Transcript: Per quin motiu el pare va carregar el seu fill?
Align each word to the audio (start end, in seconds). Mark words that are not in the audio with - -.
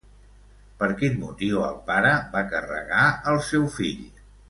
Per 0.79 0.87
quin 1.01 1.19
motiu 1.25 1.61
el 1.67 1.77
pare 1.91 2.17
va 2.35 2.43
carregar 2.57 3.07
el 3.35 3.43
seu 3.53 3.73
fill? 3.81 4.07